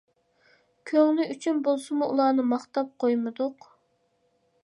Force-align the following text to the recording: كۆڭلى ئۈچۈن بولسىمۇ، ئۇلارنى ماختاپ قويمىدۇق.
كۆڭلى 0.91 1.25
ئۈچۈن 1.33 1.59
بولسىمۇ، 1.67 2.09
ئۇلارنى 2.15 2.47
ماختاپ 2.55 2.91
قويمىدۇق. 3.05 3.71